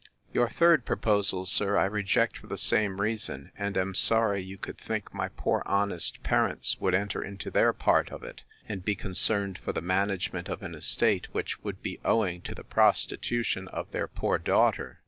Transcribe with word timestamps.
Your 0.33 0.49
third 0.49 0.83
proposal, 0.83 1.45
sir, 1.45 1.77
I 1.77 1.85
reject 1.85 2.39
for 2.39 2.47
the 2.47 2.57
same 2.57 2.99
reason; 2.99 3.51
and 3.55 3.77
am 3.77 3.93
sorry 3.93 4.41
you 4.41 4.57
could 4.57 4.79
think 4.79 5.13
my 5.13 5.29
poor 5.29 5.61
honest 5.67 6.23
parents 6.23 6.75
would 6.79 6.95
enter 6.95 7.21
into 7.21 7.51
their 7.51 7.71
part 7.71 8.09
of 8.09 8.23
it, 8.23 8.41
and 8.67 8.83
be 8.83 8.95
concerned 8.95 9.59
for 9.59 9.73
the 9.73 9.79
management 9.81 10.49
of 10.49 10.63
an 10.63 10.73
estate, 10.73 11.27
which 11.35 11.61
would 11.63 11.83
be 11.83 11.99
owing 12.03 12.41
to 12.41 12.55
the 12.55 12.63
prostitution 12.63 13.67
of 13.67 13.91
their 13.91 14.07
poor 14.07 14.39
daughter. 14.39 14.99